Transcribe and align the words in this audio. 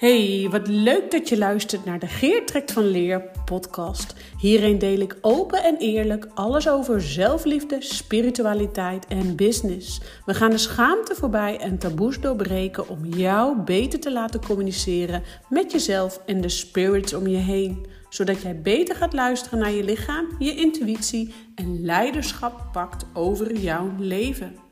Hey, 0.00 0.48
wat 0.50 0.68
leuk 0.68 1.10
dat 1.10 1.28
je 1.28 1.38
luistert 1.38 1.84
naar 1.84 1.98
de 1.98 2.06
Geer 2.06 2.46
Trekt 2.46 2.72
van 2.72 2.90
Leer 2.90 3.30
podcast. 3.44 4.14
Hierin 4.38 4.78
deel 4.78 5.00
ik 5.00 5.16
open 5.20 5.64
en 5.64 5.76
eerlijk 5.76 6.28
alles 6.34 6.68
over 6.68 7.02
zelfliefde, 7.02 7.82
spiritualiteit 7.82 9.06
en 9.06 9.36
business. 9.36 10.00
We 10.26 10.34
gaan 10.34 10.50
de 10.50 10.58
schaamte 10.58 11.14
voorbij 11.14 11.58
en 11.58 11.78
taboes 11.78 12.20
doorbreken 12.20 12.88
om 12.88 13.04
jou 13.04 13.62
beter 13.62 14.00
te 14.00 14.12
laten 14.12 14.44
communiceren 14.44 15.22
met 15.48 15.72
jezelf 15.72 16.20
en 16.26 16.40
de 16.40 16.48
spirits 16.48 17.14
om 17.14 17.26
je 17.26 17.36
heen. 17.36 17.86
Zodat 18.08 18.42
jij 18.42 18.60
beter 18.60 18.96
gaat 18.96 19.12
luisteren 19.12 19.58
naar 19.58 19.72
je 19.72 19.84
lichaam, 19.84 20.26
je 20.38 20.54
intuïtie 20.54 21.34
en 21.54 21.84
leiderschap 21.84 22.68
pakt 22.72 23.04
over 23.14 23.56
jouw 23.56 23.90
leven. 23.98 24.69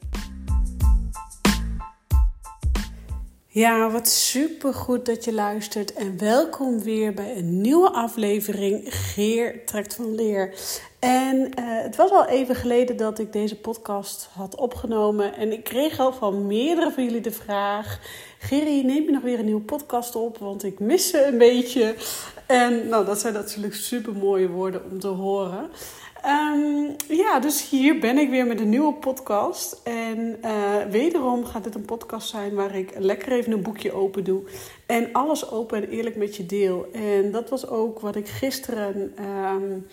Ja, 3.50 3.90
wat 3.90 4.08
super 4.08 4.74
goed 4.74 5.06
dat 5.06 5.24
je 5.24 5.32
luistert 5.32 5.92
en 5.92 6.18
welkom 6.18 6.82
weer 6.82 7.14
bij 7.14 7.36
een 7.36 7.60
nieuwe 7.60 7.90
aflevering 7.90 8.94
Geer 8.94 9.66
trekt 9.66 9.94
van 9.94 10.14
leer. 10.14 10.54
En 10.98 11.36
uh, 11.36 11.48
het 11.56 11.96
was 11.96 12.10
al 12.10 12.26
even 12.26 12.54
geleden 12.54 12.96
dat 12.96 13.18
ik 13.18 13.32
deze 13.32 13.56
podcast 13.56 14.28
had 14.32 14.54
opgenomen 14.54 15.36
en 15.36 15.52
ik 15.52 15.64
kreeg 15.64 15.98
al 15.98 16.12
van 16.12 16.46
meerdere 16.46 16.90
van 16.90 17.04
jullie 17.04 17.20
de 17.20 17.30
vraag: 17.30 18.00
Gerry, 18.38 18.84
neem 18.84 19.04
je 19.04 19.10
nog 19.10 19.22
weer 19.22 19.38
een 19.38 19.44
nieuwe 19.44 19.60
podcast 19.60 20.14
op? 20.16 20.38
Want 20.38 20.64
ik 20.64 20.78
mis 20.78 21.08
ze 21.08 21.24
een 21.24 21.38
beetje. 21.38 21.94
En 22.46 22.88
nou, 22.88 23.04
dat 23.04 23.20
zijn 23.20 23.34
natuurlijk 23.34 23.74
super 23.74 24.14
mooie 24.14 24.48
woorden 24.48 24.82
om 24.90 25.00
te 25.00 25.08
horen. 25.08 25.70
Um, 26.26 26.96
ja, 27.08 27.40
dus 27.40 27.68
hier 27.68 27.98
ben 27.98 28.18
ik 28.18 28.30
weer 28.30 28.46
met 28.46 28.60
een 28.60 28.68
nieuwe 28.68 28.92
podcast. 28.92 29.80
En 29.84 30.38
uh, 30.44 30.50
wederom 30.90 31.44
gaat 31.44 31.64
dit 31.64 31.74
een 31.74 31.84
podcast 31.84 32.28
zijn 32.28 32.54
waar 32.54 32.74
ik 32.74 32.92
lekker 32.98 33.32
even 33.32 33.52
een 33.52 33.62
boekje 33.62 33.92
open 33.92 34.24
doe. 34.24 34.42
En 34.86 35.12
alles 35.12 35.50
open 35.50 35.82
en 35.82 35.88
eerlijk 35.88 36.16
met 36.16 36.36
je 36.36 36.46
deel. 36.46 36.86
En 36.92 37.30
dat 37.30 37.48
was 37.48 37.68
ook 37.68 38.00
wat 38.00 38.16
ik 38.16 38.28
gisteren. 38.28 39.14
Um, 39.54 39.86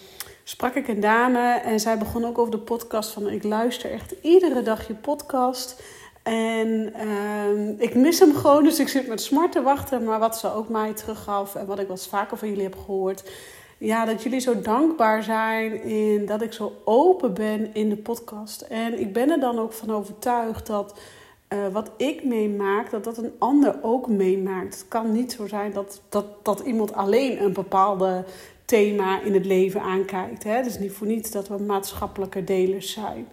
sprak 0.43 0.75
ik 0.75 0.87
een 0.87 0.99
dame 0.99 1.53
en 1.53 1.79
zij 1.79 1.97
begon 1.97 2.25
ook 2.25 2.37
over 2.37 2.51
de 2.51 2.57
podcast 2.57 3.09
van 3.09 3.29
ik 3.29 3.43
luister 3.43 3.91
echt 3.91 4.15
iedere 4.21 4.61
dag 4.61 4.87
je 4.87 4.93
podcast. 4.93 5.81
En 6.23 6.93
uh, 7.05 7.79
ik 7.79 7.95
mis 7.95 8.19
hem 8.19 8.35
gewoon, 8.35 8.63
dus 8.63 8.79
ik 8.79 8.87
zit 8.87 9.07
met 9.07 9.21
smart 9.21 9.51
te 9.51 9.61
wachten. 9.61 10.03
Maar 10.03 10.19
wat 10.19 10.37
ze 10.37 10.53
ook 10.53 10.69
mij 10.69 10.93
teruggaf 10.93 11.55
en 11.55 11.65
wat 11.65 11.79
ik 11.79 11.87
wat 11.87 12.07
vaker 12.07 12.37
van 12.37 12.47
jullie 12.47 12.63
heb 12.63 12.77
gehoord 12.85 13.23
ja, 13.85 14.05
dat 14.05 14.23
jullie 14.23 14.39
zo 14.39 14.61
dankbaar 14.61 15.23
zijn 15.23 15.83
in 15.83 16.25
dat 16.25 16.41
ik 16.41 16.53
zo 16.53 16.73
open 16.83 17.33
ben 17.33 17.73
in 17.73 17.89
de 17.89 17.95
podcast. 17.95 18.61
En 18.61 18.99
ik 18.99 19.13
ben 19.13 19.29
er 19.29 19.39
dan 19.39 19.59
ook 19.59 19.73
van 19.73 19.91
overtuigd 19.91 20.67
dat 20.67 20.99
uh, 21.49 21.67
wat 21.67 21.91
ik 21.97 22.23
meemaak, 22.23 22.91
dat 22.91 23.03
dat 23.03 23.17
een 23.17 23.33
ander 23.39 23.75
ook 23.81 24.07
meemaakt. 24.07 24.73
Het 24.73 24.87
kan 24.87 25.11
niet 25.11 25.31
zo 25.31 25.47
zijn 25.47 25.73
dat, 25.73 26.01
dat, 26.09 26.25
dat 26.43 26.59
iemand 26.59 26.93
alleen 26.93 27.43
een 27.43 27.53
bepaalde 27.53 28.23
thema 28.65 29.21
in 29.21 29.33
het 29.33 29.45
leven 29.45 29.81
aankijkt. 29.81 30.43
Hè? 30.43 30.59
Is 30.59 30.79
niet 30.79 30.91
voor 30.91 31.07
niets 31.07 31.31
dat 31.31 31.47
we 31.47 31.57
maatschappelijke 31.57 32.43
delers 32.43 32.91
zijn. 32.91 33.27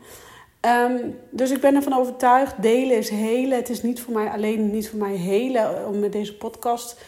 Um, 0.61 1.19
dus 1.31 1.51
ik 1.51 1.61
ben 1.61 1.75
ervan 1.75 1.95
overtuigd, 1.95 2.63
delen 2.63 2.97
is 2.97 3.11
helen. 3.11 3.59
Het 3.59 3.69
is 3.69 3.83
niet 3.83 4.01
voor 4.01 4.13
mij 4.13 4.29
alleen 4.29 4.71
niet 4.71 4.89
voor 4.89 4.99
mij 4.99 5.17
helen 5.17 5.87
om 5.87 5.99
met 5.99 6.13
deze 6.13 6.37
podcast 6.37 7.01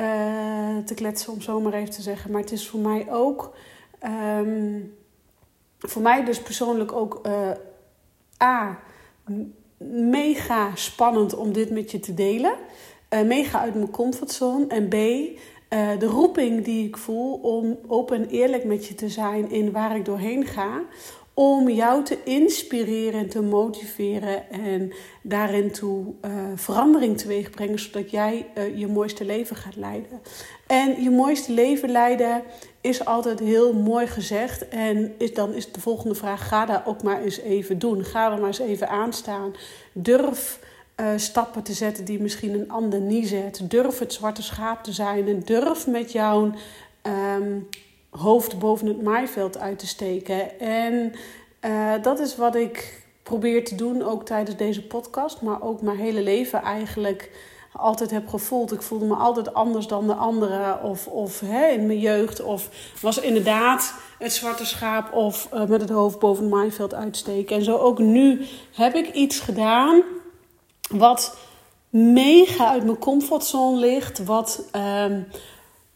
uh, 0.00 0.76
te 0.84 0.94
kletsen, 0.94 1.32
om 1.32 1.40
zo 1.40 1.60
maar 1.60 1.72
even 1.72 1.94
te 1.94 2.02
zeggen. 2.02 2.30
Maar 2.30 2.40
het 2.40 2.52
is 2.52 2.68
voor 2.68 2.80
mij 2.80 3.06
ook, 3.10 3.56
um, 4.40 4.94
voor 5.78 6.02
mij 6.02 6.24
dus 6.24 6.40
persoonlijk 6.40 6.92
ook, 6.92 7.20
uh, 7.26 7.50
A, 8.42 8.78
mega 10.10 10.70
spannend 10.74 11.34
om 11.34 11.52
dit 11.52 11.70
met 11.70 11.90
je 11.90 12.00
te 12.00 12.14
delen. 12.14 12.54
Uh, 13.10 13.22
mega 13.22 13.60
uit 13.60 13.74
mijn 13.74 13.90
comfortzone. 13.90 14.66
En 14.66 14.88
B, 14.88 14.92
de 15.98 16.06
roeping 16.06 16.64
die 16.64 16.86
ik 16.86 16.96
voel 16.96 17.34
om 17.34 17.78
open 17.86 18.16
en 18.16 18.28
eerlijk 18.28 18.64
met 18.64 18.86
je 18.86 18.94
te 18.94 19.08
zijn 19.08 19.50
in 19.50 19.72
waar 19.72 19.96
ik 19.96 20.04
doorheen 20.04 20.46
ga 20.46 20.82
om 21.34 21.68
jou 21.68 22.04
te 22.04 22.18
inspireren 22.24 23.20
en 23.20 23.28
te 23.28 23.42
motiveren 23.42 24.50
en 24.50 24.92
daarin 25.22 25.70
toe 25.70 26.04
uh, 26.24 26.30
verandering 26.54 27.18
teweeg 27.18 27.50
brengen, 27.50 27.78
zodat 27.78 28.10
jij 28.10 28.46
uh, 28.58 28.78
je 28.78 28.86
mooiste 28.86 29.24
leven 29.24 29.56
gaat 29.56 29.76
leiden. 29.76 30.20
En 30.66 31.02
je 31.02 31.10
mooiste 31.10 31.52
leven 31.52 31.90
leiden 31.90 32.42
is 32.80 33.04
altijd 33.04 33.38
heel 33.38 33.72
mooi 33.72 34.06
gezegd. 34.06 34.68
En 34.68 35.14
is, 35.18 35.34
dan 35.34 35.52
is 35.54 35.72
de 35.72 35.80
volgende 35.80 36.14
vraag: 36.14 36.48
ga 36.48 36.66
daar 36.66 36.86
ook 36.86 37.02
maar 37.02 37.22
eens 37.22 37.38
even 37.38 37.78
doen. 37.78 38.04
Ga 38.04 38.32
er 38.32 38.38
maar 38.38 38.46
eens 38.46 38.58
even 38.58 38.88
aan 38.88 39.12
staan. 39.12 39.54
Durf. 39.92 40.62
Uh, 41.00 41.06
stappen 41.16 41.62
te 41.62 41.72
zetten 41.72 42.04
die 42.04 42.20
misschien 42.20 42.54
een 42.54 42.70
ander 42.70 43.00
niet 43.00 43.28
zet. 43.28 43.70
Durf 43.70 43.98
het 43.98 44.12
zwarte 44.12 44.42
schaap 44.42 44.84
te 44.84 44.92
zijn 44.92 45.28
en 45.28 45.40
durf 45.44 45.86
met 45.86 46.12
jouw 46.12 46.52
um, 47.02 47.68
hoofd 48.18 48.58
boven 48.58 48.86
het 48.86 49.02
maaiveld 49.02 49.58
uit 49.58 49.78
te 49.78 49.86
steken. 49.86 50.60
En 50.60 51.12
uh, 51.64 51.92
dat 52.02 52.18
is 52.18 52.36
wat 52.36 52.54
ik 52.54 53.02
probeer 53.22 53.64
te 53.64 53.74
doen, 53.74 54.02
ook 54.02 54.24
tijdens 54.24 54.56
deze 54.56 54.86
podcast, 54.86 55.42
maar 55.42 55.62
ook 55.62 55.82
mijn 55.82 55.98
hele 55.98 56.22
leven 56.22 56.62
eigenlijk 56.62 57.30
altijd 57.72 58.10
heb 58.10 58.28
gevoeld. 58.28 58.72
Ik 58.72 58.82
voelde 58.82 59.04
me 59.04 59.14
altijd 59.14 59.54
anders 59.54 59.86
dan 59.86 60.06
de 60.06 60.14
anderen, 60.14 60.82
of, 60.82 61.06
of 61.06 61.40
hè, 61.40 61.66
in 61.66 61.86
mijn 61.86 61.98
jeugd, 61.98 62.42
of 62.42 62.68
was 63.00 63.18
inderdaad 63.18 63.94
het 64.18 64.32
zwarte 64.32 64.66
schaap, 64.66 65.12
of 65.12 65.48
uh, 65.54 65.64
met 65.64 65.80
het 65.80 65.90
hoofd 65.90 66.18
boven 66.18 66.44
het 66.44 66.52
maaiveld 66.52 66.94
uitsteken. 66.94 67.56
En 67.56 67.64
zo 67.64 67.76
ook 67.76 67.98
nu 67.98 68.46
heb 68.74 68.94
ik 68.94 69.14
iets 69.14 69.40
gedaan 69.40 70.02
wat 70.90 71.36
mega 71.88 72.68
uit 72.68 72.84
mijn 72.84 72.98
comfortzone 72.98 73.78
ligt, 73.78 74.24
wat. 74.24 74.68
Uh, 74.76 75.06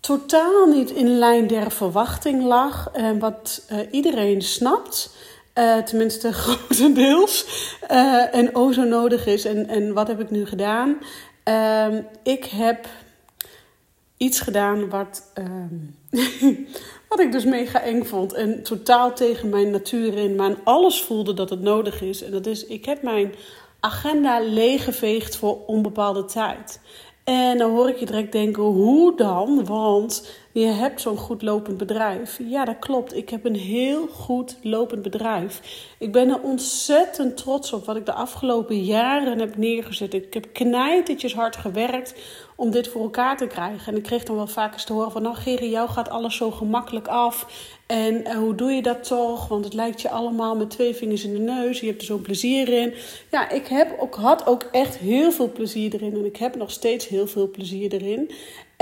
totaal 0.09 0.67
niet 0.67 0.91
in 0.91 1.19
lijn 1.19 1.47
der 1.47 1.71
verwachting 1.71 2.43
lag. 2.43 2.91
En 2.93 3.19
wat 3.19 3.67
uh, 3.73 3.79
iedereen 3.91 4.43
snapt. 4.43 5.17
Uh, 5.55 5.77
tenminste, 5.77 6.33
grotendeels. 6.43 7.47
Uh, 7.91 8.35
en 8.35 8.55
o 8.55 8.73
zo 8.73 8.83
nodig 8.83 9.27
is. 9.27 9.45
En, 9.45 9.69
en 9.69 9.93
wat 9.93 10.09
heb 10.09 10.21
ik 10.21 10.31
nu 10.31 10.47
gedaan? 10.47 10.99
Uh, 11.45 11.99
ik 12.23 12.45
heb 12.45 12.87
iets 14.17 14.41
gedaan 14.41 14.89
wat, 14.89 15.31
ehm, 15.35 15.77
wat 17.09 17.21
ik 17.21 17.33
dus 17.33 17.45
mega 17.45 17.81
eng 17.81 18.05
vond. 18.05 18.33
En 18.33 18.63
totaal 18.63 19.15
tegen 19.15 19.49
mijn 19.49 19.71
natuur 19.71 20.15
in. 20.19 20.37
Maar 20.37 20.55
alles 20.65 21.03
voelde 21.03 21.35
dat 21.35 21.51
het 21.51 21.61
nodig 21.61 22.03
is. 22.03 22.23
En 22.23 22.31
dat 22.31 22.47
is, 22.47 22.67
ik 22.67 22.85
heb 22.85 23.03
mijn 23.03 23.35
agenda 23.81 24.41
leeggeveegd 24.41 25.37
voor 25.37 25.65
onbepaalde 25.67 26.25
tijd. 26.25 26.81
En 27.29 27.59
dan 27.59 27.71
hoor 27.71 27.89
ik 27.89 27.97
je 27.97 28.07
direct 28.07 28.33
denken, 28.33 28.63
hoe 28.63 29.17
dan? 29.17 29.65
Want 29.65 30.29
je 30.61 30.67
hebt 30.67 31.01
zo'n 31.01 31.17
goed 31.17 31.43
lopend 31.43 31.77
bedrijf. 31.77 32.39
Ja, 32.49 32.65
dat 32.65 32.79
klopt. 32.79 33.17
Ik 33.17 33.29
heb 33.29 33.45
een 33.45 33.57
heel 33.57 34.07
goed 34.07 34.57
lopend 34.63 35.03
bedrijf. 35.03 35.61
Ik 35.99 36.13
ben 36.13 36.29
er 36.29 36.41
ontzettend 36.41 37.37
trots 37.37 37.73
op 37.73 37.85
wat 37.85 37.97
ik 37.97 38.07
de 38.07 38.13
afgelopen 38.13 38.85
jaren 38.85 39.39
heb 39.39 39.57
neergezet. 39.57 40.15
Ik 40.15 40.35
heb 40.35 40.47
knijtertjes 40.53 41.35
hard 41.35 41.57
gewerkt 41.57 42.15
om 42.57 42.71
dit 42.71 42.89
voor 42.89 43.03
elkaar 43.03 43.37
te 43.37 43.47
krijgen. 43.47 43.93
En 43.93 43.99
ik 43.99 44.03
kreeg 44.03 44.25
dan 44.25 44.37
wel 44.37 44.47
vaak 44.47 44.73
eens 44.73 44.85
te 44.85 44.93
horen 44.93 45.13
van... 45.13 45.23
nou 45.23 45.37
Gerrie, 45.37 45.71
jou 45.71 45.89
gaat 45.89 46.11
alles 46.11 46.37
zo 46.37 46.51
gemakkelijk 46.51 47.09
af. 47.09 47.47
En 47.87 48.15
uh, 48.15 48.35
hoe 48.35 48.55
doe 48.55 48.71
je 48.71 48.83
dat 48.83 49.05
toch? 49.05 49.49
Want 49.49 49.65
het 49.65 49.75
lijkt 49.75 50.01
je 50.01 50.11
allemaal 50.11 50.57
met 50.57 50.71
twee 50.71 50.95
vingers 50.95 51.25
in 51.25 51.33
de 51.33 51.39
neus. 51.39 51.81
Je 51.81 51.87
hebt 51.87 52.01
er 52.01 52.07
zo'n 52.07 52.23
plezier 52.23 52.69
in. 52.69 52.95
Ja, 53.31 53.51
ik 53.51 53.67
heb 53.67 53.97
ook, 53.99 54.15
had 54.15 54.47
ook 54.47 54.63
echt 54.73 54.97
heel 54.97 55.33
veel 55.33 55.53
plezier 55.53 55.95
erin. 55.95 56.15
En 56.15 56.25
ik 56.25 56.37
heb 56.37 56.57
nog 56.57 56.71
steeds 56.71 57.09
heel 57.09 57.27
veel 57.27 57.51
plezier 57.51 57.93
erin. 57.93 58.31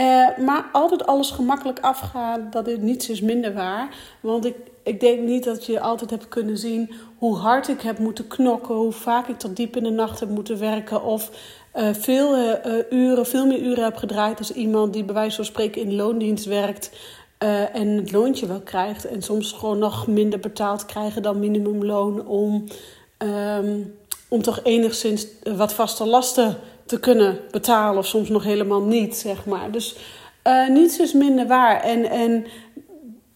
Uh, 0.00 0.38
maar 0.38 0.68
altijd 0.72 1.06
alles 1.06 1.30
gemakkelijk 1.30 1.80
afgaan, 1.80 2.48
dat 2.50 2.66
is 2.66 2.78
niets 2.78 3.08
is 3.08 3.20
minder 3.20 3.54
waar. 3.54 3.88
Want 4.20 4.44
ik, 4.44 4.56
ik 4.82 5.00
denk 5.00 5.20
niet 5.20 5.44
dat 5.44 5.66
je 5.66 5.80
altijd 5.80 6.10
hebt 6.10 6.28
kunnen 6.28 6.58
zien 6.58 6.90
hoe 7.18 7.36
hard 7.36 7.68
ik 7.68 7.80
heb 7.80 7.98
moeten 7.98 8.26
knokken, 8.26 8.74
hoe 8.74 8.92
vaak 8.92 9.28
ik 9.28 9.38
tot 9.38 9.56
diep 9.56 9.76
in 9.76 9.82
de 9.82 9.90
nacht 9.90 10.20
heb 10.20 10.28
moeten 10.28 10.58
werken. 10.58 11.04
Of 11.04 11.30
uh, 11.76 11.88
veel 11.92 12.36
uh, 12.38 12.52
uren, 12.90 13.26
veel 13.26 13.46
meer 13.46 13.60
uren 13.62 13.84
heb 13.84 13.96
gedraaid 13.96 14.38
als 14.38 14.52
iemand 14.52 14.92
die 14.92 15.04
bij 15.04 15.14
wijze 15.14 15.36
van 15.36 15.44
spreken 15.44 15.82
in 15.82 15.94
loondienst 15.94 16.44
werkt. 16.44 16.90
En 17.72 17.88
het 17.88 18.12
loontje 18.12 18.46
wel 18.46 18.60
krijgt. 18.60 19.04
En 19.04 19.22
soms 19.22 19.52
gewoon 19.52 19.78
nog 19.78 20.06
minder 20.06 20.40
betaald 20.40 20.86
krijgen 20.86 21.22
dan 21.22 21.38
minimumloon. 21.38 22.26
Om, 22.26 22.64
um, 23.18 23.94
om 24.28 24.42
toch 24.42 24.60
enigszins 24.62 25.26
wat 25.56 25.74
vaste 25.74 26.06
lasten 26.06 26.56
te 26.86 27.00
kunnen 27.00 27.40
betalen. 27.50 27.98
Of 27.98 28.06
soms 28.06 28.28
nog 28.28 28.44
helemaal 28.44 28.82
niet, 28.82 29.16
zeg 29.16 29.44
maar. 29.44 29.70
Dus 29.70 29.96
uh, 30.46 30.68
niets 30.68 30.98
is 30.98 31.12
minder 31.12 31.46
waar. 31.46 31.80
En, 31.82 32.04
en 32.04 32.46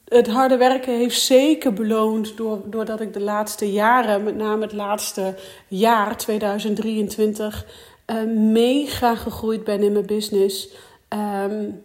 het 0.08 0.28
harde 0.28 0.56
werken 0.56 0.96
heeft 0.96 1.20
zeker 1.20 1.72
beloond 1.72 2.36
door, 2.36 2.62
doordat 2.64 3.00
ik 3.00 3.12
de 3.12 3.20
laatste 3.20 3.72
jaren, 3.72 4.22
met 4.24 4.36
name 4.36 4.62
het 4.62 4.72
laatste 4.72 5.34
jaar 5.68 6.16
2023, 6.16 7.66
uh, 8.06 8.22
mega 8.36 9.14
gegroeid 9.14 9.64
ben 9.64 9.82
in 9.82 9.92
mijn 9.92 10.06
business. 10.06 10.68
Um, 11.44 11.82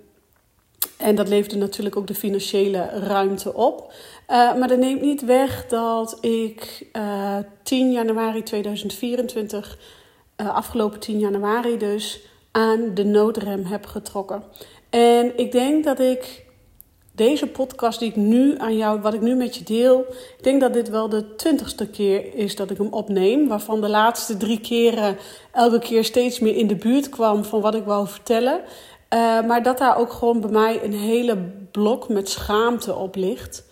en 0.98 1.16
dat 1.16 1.28
leverde 1.28 1.58
natuurlijk 1.58 1.96
ook 1.96 2.08
de 2.08 2.16
financiële 2.16 2.90
ruimte 2.90 3.54
op. 3.54 3.94
Uh, 4.30 4.58
maar 4.58 4.68
dat 4.68 4.80
neemt 4.80 5.02
niet 5.02 5.26
weg 5.26 5.66
dat 5.68 6.18
ik 6.22 6.88
uh, 6.94 7.38
10 7.64 7.92
januari 7.92 8.44
2024, 8.44 9.78
uh, 10.42 10.56
afgelopen 10.56 11.00
10 11.00 11.20
januari 11.20 11.78
dus, 11.78 12.22
aan 12.52 12.94
de 12.94 13.04
noodrem 13.04 13.66
heb 13.66 13.86
getrokken. 13.86 14.44
En 14.90 15.38
ik 15.38 15.52
denk 15.52 15.84
dat 15.84 16.00
ik 16.00 16.46
deze 17.12 17.48
podcast 17.48 18.00
die 18.00 18.10
ik 18.10 18.16
nu 18.16 18.58
aan 18.58 18.78
jou, 18.78 19.02
wat 19.02 19.14
ik 19.14 19.22
nu 19.22 19.36
met 19.36 19.56
je 19.56 19.64
deel, 19.64 20.00
ik 20.38 20.44
denk 20.44 20.62
dat 20.62 20.74
dit 20.74 20.90
wel 20.90 21.10
de 21.10 21.36
twintigste 21.36 21.88
keer 21.88 22.34
is 22.34 22.56
dat 22.56 22.72
ik 22.72 22.78
hem 22.78 22.94
opneem. 22.94 23.48
Waarvan 23.48 23.82
de 23.82 23.90
laatste 23.90 24.38
drie 24.38 24.60
keren 24.60 25.18
elke 25.52 25.80
keer 25.80 26.04
steeds 26.04 26.40
meer 26.40 26.56
in 26.56 26.68
de 26.68 26.76
buurt 26.76 27.10
kwam 27.10 27.44
van 27.44 27.62
wat 27.62 27.76
ik 27.76 27.84
wou 27.84 28.08
vertellen. 28.08 28.62
Uh, 29.14 29.48
maar 29.48 29.64
dat 29.64 29.78
daar 29.78 29.98
ook 29.98 30.12
gewoon 30.12 30.42
bij 30.42 30.50
mij 30.50 30.84
een 30.84 30.94
hele 30.94 31.38
blok 31.72 32.10
met 32.10 32.30
schaamte 32.30 32.96
op 32.96 33.16
ligt. 33.16 33.66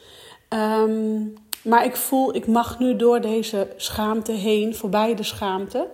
Um, 0.49 1.33
maar 1.63 1.85
ik 1.85 1.95
voel, 1.95 2.35
ik 2.35 2.47
mag 2.47 2.79
nu 2.79 2.95
door 2.95 3.21
deze 3.21 3.67
schaamte 3.75 4.31
heen, 4.31 4.75
voorbij 4.75 5.15
de 5.15 5.23
schaamte. 5.23 5.87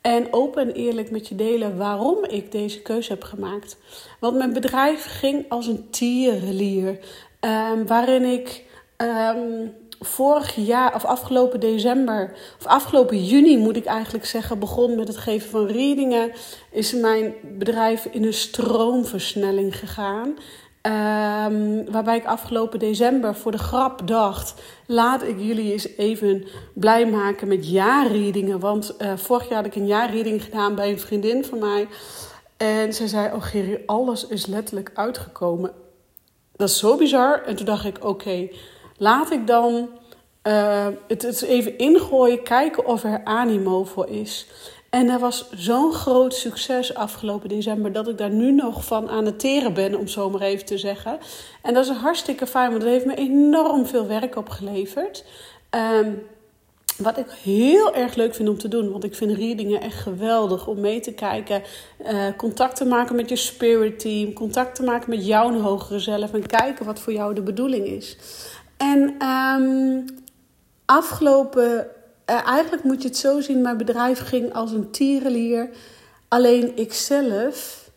En 0.00 0.32
open 0.32 0.62
en 0.62 0.72
eerlijk 0.72 1.10
met 1.10 1.28
je 1.28 1.34
delen 1.34 1.76
waarom 1.76 2.24
ik 2.24 2.52
deze 2.52 2.82
keuze 2.82 3.12
heb 3.12 3.22
gemaakt. 3.22 3.76
Want 4.20 4.36
mijn 4.36 4.52
bedrijf 4.52 5.04
ging 5.04 5.44
als 5.48 5.66
een 5.66 5.90
tierenlier. 5.90 6.98
Um, 7.40 7.86
waarin 7.86 8.24
ik 8.24 8.64
um, 8.96 9.72
vorig 10.00 10.54
jaar, 10.54 10.94
of 10.94 11.04
afgelopen 11.04 11.60
december, 11.60 12.32
of 12.58 12.66
afgelopen 12.66 13.24
juni 13.24 13.58
moet 13.58 13.76
ik 13.76 13.84
eigenlijk 13.84 14.24
zeggen, 14.24 14.58
begon 14.58 14.96
met 14.96 15.08
het 15.08 15.16
geven 15.16 15.50
van 15.50 15.66
readingen. 15.66 16.32
Is 16.70 16.92
mijn 16.92 17.34
bedrijf 17.42 18.04
in 18.04 18.24
een 18.24 18.34
stroomversnelling 18.34 19.78
gegaan. 19.78 20.36
Um, 20.82 21.90
waarbij 21.90 22.16
ik 22.16 22.24
afgelopen 22.24 22.78
december 22.78 23.34
voor 23.34 23.52
de 23.52 23.58
grap 23.58 24.06
dacht: 24.06 24.54
laat 24.86 25.22
ik 25.22 25.38
jullie 25.38 25.72
eens 25.72 25.96
even 25.96 26.46
blij 26.74 27.06
maken 27.06 27.48
met 27.48 27.70
jaarreadingen. 27.70 28.60
Want 28.60 28.94
uh, 28.98 29.16
vorig 29.16 29.48
jaar 29.48 29.56
had 29.56 29.66
ik 29.66 29.74
een 29.74 29.86
jaarreading 29.86 30.44
gedaan 30.44 30.74
bij 30.74 30.90
een 30.90 31.00
vriendin 31.00 31.44
van 31.44 31.58
mij. 31.58 31.88
En 32.56 32.92
ze 32.92 33.08
zei: 33.08 33.32
Oh, 33.34 33.42
Gerry, 33.42 33.82
alles 33.86 34.26
is 34.26 34.46
letterlijk 34.46 34.90
uitgekomen. 34.94 35.72
Dat 36.56 36.68
is 36.68 36.78
zo 36.78 36.96
bizar. 36.96 37.42
En 37.42 37.56
toen 37.56 37.66
dacht 37.66 37.84
ik: 37.84 38.04
Oké, 38.04 38.48
laat 38.96 39.30
ik 39.30 39.46
dan 39.46 39.88
uh, 40.42 40.86
het, 41.08 41.22
het 41.22 41.42
even 41.42 41.78
ingooien, 41.78 42.42
kijken 42.42 42.86
of 42.86 43.04
er 43.04 43.20
animo 43.24 43.84
voor 43.84 44.08
is. 44.08 44.46
En 44.90 45.06
dat 45.06 45.20
was 45.20 45.50
zo'n 45.50 45.92
groot 45.92 46.34
succes 46.34 46.94
afgelopen 46.94 47.48
december 47.48 47.92
dat 47.92 48.08
ik 48.08 48.18
daar 48.18 48.30
nu 48.30 48.52
nog 48.52 48.84
van 48.84 49.08
aan 49.08 49.24
het 49.24 49.38
teren 49.38 49.74
ben, 49.74 49.98
om 49.98 50.08
zo 50.08 50.30
maar 50.30 50.40
even 50.40 50.66
te 50.66 50.78
zeggen. 50.78 51.18
En 51.62 51.74
dat 51.74 51.84
is 51.84 51.96
hartstikke 51.96 52.46
fijn, 52.46 52.70
want 52.70 52.82
dat 52.82 52.90
heeft 52.90 53.06
me 53.06 53.14
enorm 53.14 53.86
veel 53.86 54.06
werk 54.06 54.36
opgeleverd. 54.36 55.24
Um, 55.70 56.22
wat 56.96 57.18
ik 57.18 57.30
heel 57.42 57.94
erg 57.94 58.14
leuk 58.14 58.34
vind 58.34 58.48
om 58.48 58.58
te 58.58 58.68
doen, 58.68 58.90
want 58.90 59.04
ik 59.04 59.14
vind 59.14 59.36
readingen 59.36 59.80
echt 59.80 59.98
geweldig 59.98 60.66
om 60.66 60.80
mee 60.80 61.00
te 61.00 61.12
kijken. 61.12 61.62
Uh, 62.06 62.24
contact 62.36 62.76
te 62.76 62.84
maken 62.84 63.16
met 63.16 63.28
je 63.28 63.36
spirit 63.36 63.98
team, 63.98 64.32
contact 64.32 64.74
te 64.74 64.82
maken 64.82 65.10
met 65.10 65.26
jouw 65.26 65.60
hogere 65.60 65.98
zelf 65.98 66.32
en 66.32 66.46
kijken 66.46 66.86
wat 66.86 67.00
voor 67.00 67.12
jou 67.12 67.34
de 67.34 67.42
bedoeling 67.42 67.86
is. 67.86 68.16
En 68.76 69.26
um, 69.26 70.04
afgelopen 70.84 71.86
uh, 72.30 72.46
eigenlijk 72.46 72.82
moet 72.82 73.02
je 73.02 73.08
het 73.08 73.16
zo 73.16 73.40
zien: 73.40 73.60
mijn 73.60 73.76
bedrijf 73.76 74.18
ging 74.18 74.52
als 74.52 74.72
een 74.72 74.90
tierenlier. 74.90 75.70
Alleen 76.28 76.76
ik 76.76 76.92
zelf 76.92 77.90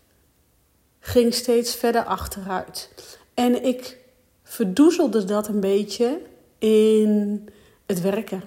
ging 1.00 1.34
steeds 1.34 1.76
verder 1.76 2.04
achteruit. 2.04 2.90
En 3.34 3.66
ik 3.66 3.98
verdoezelde 4.44 5.24
dat 5.26 5.48
een 5.48 5.60
beetje 5.60 6.20
in 6.58 7.46
het 7.86 8.02
werken. 8.02 8.44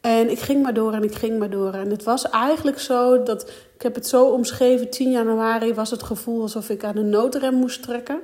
En 0.00 0.30
ik 0.30 0.38
ging 0.38 0.62
maar 0.62 0.74
door 0.74 0.92
en 0.92 1.02
ik 1.02 1.14
ging 1.14 1.38
maar 1.38 1.50
door. 1.50 1.72
En 1.72 1.90
het 1.90 2.04
was 2.04 2.30
eigenlijk 2.30 2.78
zo 2.78 3.22
dat, 3.22 3.50
ik 3.74 3.82
heb 3.82 3.94
het 3.94 4.06
zo 4.06 4.26
omschreven, 4.26 4.90
10 4.90 5.10
januari 5.10 5.74
was 5.74 5.90
het 5.90 6.02
gevoel 6.02 6.42
alsof 6.42 6.68
ik 6.68 6.84
aan 6.84 6.96
een 6.96 7.08
noodrem 7.08 7.54
moest 7.54 7.82
trekken. 7.82 8.20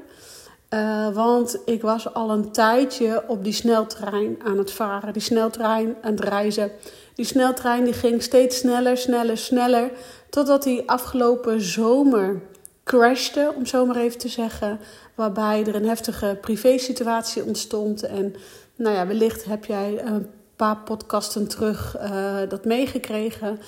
Uh, 0.74 1.14
want 1.14 1.58
ik 1.64 1.82
was 1.82 2.14
al 2.14 2.30
een 2.30 2.52
tijdje 2.52 3.24
op 3.26 3.44
die 3.44 3.52
sneltrein 3.52 4.38
aan 4.44 4.58
het 4.58 4.72
varen, 4.72 5.12
die 5.12 5.22
sneltrein 5.22 5.96
aan 6.02 6.10
het 6.10 6.20
reizen. 6.20 6.70
Die 7.14 7.24
sneltrein 7.24 7.84
die 7.84 7.92
ging 7.92 8.22
steeds 8.22 8.58
sneller, 8.58 8.96
sneller, 8.96 9.38
sneller. 9.38 9.90
Totdat 10.28 10.62
die 10.62 10.90
afgelopen 10.90 11.60
zomer 11.60 12.40
crashte, 12.84 13.52
om 13.56 13.66
zo 13.66 13.86
maar 13.86 13.96
even 13.96 14.18
te 14.18 14.28
zeggen. 14.28 14.80
Waarbij 15.14 15.64
er 15.66 15.74
een 15.74 15.88
heftige 15.88 16.38
privésituatie 16.40 17.44
ontstond. 17.44 18.02
En 18.02 18.34
nou 18.76 18.94
ja, 18.94 19.06
wellicht 19.06 19.44
heb 19.44 19.64
jij 19.64 20.02
een 20.04 20.26
paar 20.56 20.76
podcasten 20.76 21.48
terug 21.48 21.96
uh, 21.98 22.36
dat 22.48 22.64
meegekregen. 22.64 23.58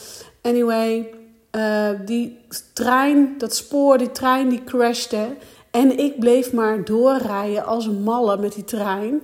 Anyway, 0.42 1.10
uh, 1.56 1.88
die 2.04 2.38
trein, 2.72 3.34
dat 3.38 3.54
spoor, 3.54 3.98
die 3.98 4.10
trein 4.10 4.48
die 4.48 4.64
crashte. 4.64 5.26
En 5.72 5.98
ik 5.98 6.18
bleef 6.18 6.52
maar 6.52 6.84
doorrijden 6.84 7.64
als 7.64 7.86
een 7.86 8.02
malle 8.02 8.36
met 8.36 8.54
die 8.54 8.64
trein. 8.64 9.22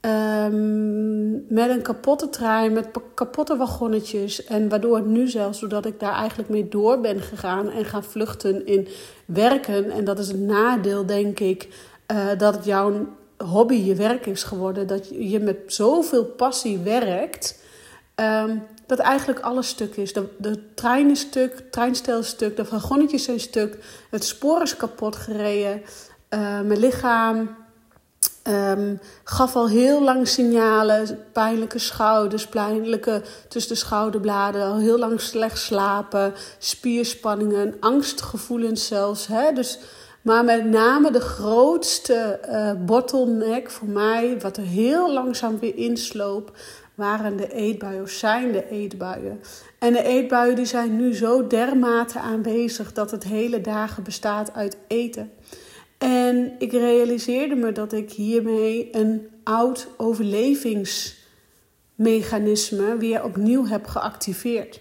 Um, 0.00 1.46
met 1.48 1.70
een 1.70 1.82
kapotte 1.82 2.28
trein, 2.28 2.72
met 2.72 2.88
kapotte 3.14 3.56
wagonnetjes. 3.56 4.44
En 4.44 4.68
waardoor 4.68 4.96
het 4.96 5.06
nu 5.06 5.28
zelfs, 5.28 5.60
doordat 5.60 5.86
ik 5.86 6.00
daar 6.00 6.14
eigenlijk 6.14 6.48
mee 6.48 6.68
door 6.68 7.00
ben 7.00 7.20
gegaan 7.20 7.70
en 7.70 7.84
gaan 7.84 8.04
vluchten 8.04 8.66
in 8.66 8.88
werken. 9.26 9.90
En 9.90 10.04
dat 10.04 10.18
is 10.18 10.28
een 10.28 10.46
nadeel, 10.46 11.06
denk 11.06 11.40
ik, 11.40 11.68
uh, 12.12 12.38
dat 12.38 12.64
jouw 12.64 13.06
hobby 13.36 13.74
je 13.74 13.94
werk 13.94 14.26
is 14.26 14.42
geworden. 14.42 14.86
Dat 14.86 15.08
je 15.08 15.40
met 15.40 15.56
zoveel 15.66 16.24
passie 16.24 16.78
werkt. 16.78 17.60
Um, 18.16 18.62
dat 18.86 18.98
eigenlijk 18.98 19.40
alles 19.40 19.68
stuk 19.68 19.96
is. 19.96 20.12
De, 20.12 20.28
de 20.38 20.74
trein 20.74 21.10
is 21.10 21.20
stuk, 21.20 21.54
het 21.54 21.72
treinstel 21.72 22.18
is 22.18 22.28
stuk, 22.28 22.56
de 22.56 22.64
wagonnetjes 22.70 23.24
zijn 23.24 23.40
stuk, 23.40 23.78
het 24.10 24.24
spoor 24.24 24.62
is 24.62 24.76
kapot 24.76 25.16
gereden. 25.16 25.82
Uh, 26.30 26.60
mijn 26.60 26.78
lichaam 26.78 27.56
um, 28.48 29.00
gaf 29.24 29.56
al 29.56 29.68
heel 29.68 30.02
lang 30.02 30.28
signalen, 30.28 31.18
pijnlijke 31.32 31.78
schouders, 31.78 32.46
pijnlijke 32.46 33.22
tussen 33.48 33.72
de 33.72 33.78
schouderbladen, 33.78 34.66
al 34.66 34.78
heel 34.78 34.98
lang 34.98 35.20
slecht 35.20 35.58
slapen, 35.58 36.34
spierspanningen, 36.58 37.74
angstgevoelens 37.80 38.86
zelfs. 38.86 39.26
Hè? 39.26 39.52
Dus, 39.52 39.78
maar 40.22 40.44
met 40.44 40.64
name 40.64 41.10
de 41.10 41.20
grootste 41.20 42.40
uh, 42.48 42.72
bottleneck 42.86 43.70
voor 43.70 43.88
mij, 43.88 44.40
wat 44.40 44.56
er 44.56 44.62
heel 44.62 45.12
langzaam 45.12 45.58
weer 45.58 45.76
insloop, 45.76 46.52
waren 46.94 47.36
de 47.36 47.52
eetbuien 47.52 48.02
of 48.02 48.10
zijn 48.10 48.52
de 48.52 48.70
eetbuien. 48.70 49.40
En 49.78 49.92
de 49.92 50.02
eetbuien 50.02 50.56
die 50.56 50.64
zijn 50.64 50.96
nu 50.96 51.14
zo 51.14 51.46
dermate 51.46 52.18
aanwezig 52.18 52.92
dat 52.92 53.10
het 53.10 53.24
hele 53.24 53.60
dagen 53.60 54.02
bestaat 54.02 54.54
uit 54.54 54.76
eten. 54.88 55.30
En 55.98 56.52
ik 56.58 56.72
realiseerde 56.72 57.54
me 57.54 57.72
dat 57.72 57.92
ik 57.92 58.12
hiermee 58.12 58.88
een 58.92 59.28
oud 59.44 59.88
overlevingsmechanisme 59.96 62.96
weer 62.96 63.24
opnieuw 63.24 63.66
heb 63.66 63.86
geactiveerd. 63.86 64.80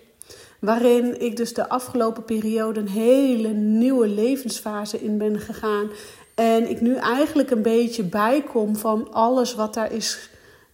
Waarin 0.60 1.22
ik 1.22 1.36
dus 1.36 1.54
de 1.54 1.70
afgelopen 1.70 2.24
periode 2.24 2.80
een 2.80 2.88
hele 2.88 3.50
nieuwe 3.50 4.08
levensfase 4.08 5.04
in 5.04 5.18
ben 5.18 5.40
gegaan. 5.40 5.90
En 6.36 6.70
ik 6.70 6.82
nu 6.82 6.96
eigenlijk 6.96 7.52
een 7.52 7.62
beetje 7.62 8.04
bijkom 8.04 8.76
van 8.76 9.14
alles 9.14 9.56
wat 9.56 9.74
daar 9.74 9.92
is 9.92 10.30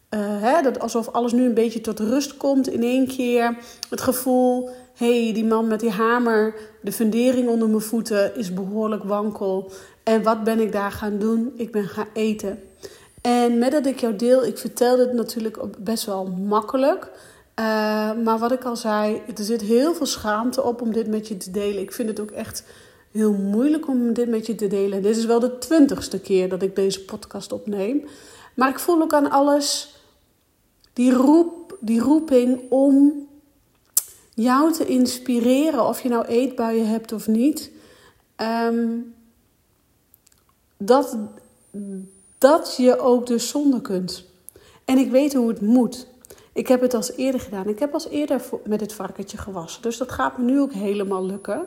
uh, 0.09 0.19
hè, 0.19 0.61
dat 0.61 0.79
alsof 0.79 1.07
alles 1.07 1.31
nu 1.31 1.45
een 1.45 1.53
beetje 1.53 1.81
tot 1.81 1.99
rust 1.99 2.37
komt 2.37 2.69
in 2.69 2.83
één 2.83 3.07
keer. 3.07 3.57
Het 3.89 4.01
gevoel, 4.01 4.69
hé, 4.93 5.23
hey, 5.23 5.33
die 5.33 5.45
man 5.45 5.67
met 5.67 5.79
die 5.79 5.89
hamer, 5.89 6.55
de 6.81 6.91
fundering 6.91 7.49
onder 7.49 7.69
mijn 7.69 7.81
voeten 7.81 8.35
is 8.35 8.53
behoorlijk 8.53 9.03
wankel. 9.03 9.71
En 10.03 10.23
wat 10.23 10.43
ben 10.43 10.59
ik 10.59 10.71
daar 10.71 10.91
gaan 10.91 11.19
doen? 11.19 11.53
Ik 11.55 11.71
ben 11.71 11.87
gaan 11.87 12.07
eten. 12.13 12.59
En 13.21 13.57
met 13.57 13.71
dat 13.71 13.85
ik 13.85 13.99
jou 13.99 14.15
deel, 14.15 14.45
ik 14.45 14.57
vertelde 14.57 15.01
het 15.01 15.13
natuurlijk 15.13 15.83
best 15.83 16.05
wel 16.05 16.25
makkelijk. 16.25 17.09
Uh, 17.59 17.65
maar 18.23 18.37
wat 18.37 18.51
ik 18.51 18.63
al 18.63 18.75
zei, 18.75 19.21
er 19.35 19.43
zit 19.43 19.61
heel 19.61 19.93
veel 19.93 20.05
schaamte 20.05 20.63
op 20.63 20.81
om 20.81 20.93
dit 20.93 21.07
met 21.07 21.27
je 21.27 21.37
te 21.37 21.51
delen. 21.51 21.81
Ik 21.81 21.91
vind 21.91 22.09
het 22.09 22.19
ook 22.19 22.31
echt 22.31 22.63
heel 23.11 23.33
moeilijk 23.33 23.87
om 23.87 24.13
dit 24.13 24.29
met 24.29 24.45
je 24.45 24.55
te 24.55 24.67
delen. 24.67 25.01
Dit 25.01 25.17
is 25.17 25.25
wel 25.25 25.39
de 25.39 25.57
twintigste 25.57 26.19
keer 26.19 26.49
dat 26.49 26.61
ik 26.61 26.75
deze 26.75 27.05
podcast 27.05 27.51
opneem. 27.51 28.05
Maar 28.53 28.69
ik 28.69 28.79
voel 28.79 29.01
ook 29.01 29.13
aan 29.13 29.31
alles 29.31 29.96
die, 30.97 31.13
roep, 31.13 31.77
die 31.79 31.99
roeping 31.99 32.61
om 32.69 33.27
jou 34.33 34.73
te 34.73 34.85
inspireren, 34.85 35.87
of 35.87 36.01
je 36.01 36.09
nou 36.09 36.25
eetbuien 36.25 36.87
hebt 36.87 37.11
of 37.11 37.27
niet, 37.27 37.71
um, 38.37 39.13
dat, 40.77 41.17
dat 42.37 42.75
je 42.77 42.99
ook 42.99 43.27
dus 43.27 43.49
zonder 43.49 43.81
kunt. 43.81 44.25
En 44.85 44.97
ik 44.97 45.11
weet 45.11 45.33
hoe 45.33 45.47
het 45.47 45.61
moet. 45.61 46.07
Ik 46.53 46.67
heb 46.67 46.81
het 46.81 46.93
als 46.93 47.11
eerder 47.11 47.41
gedaan. 47.41 47.67
Ik 47.67 47.79
heb 47.79 47.93
als 47.93 48.07
eerder 48.07 48.41
met 48.65 48.79
het 48.79 48.93
varkentje 48.93 49.37
gewassen. 49.37 49.81
Dus 49.81 49.97
dat 49.97 50.11
gaat 50.11 50.37
me 50.37 50.43
nu 50.43 50.59
ook 50.59 50.73
helemaal 50.73 51.25
lukken. 51.25 51.65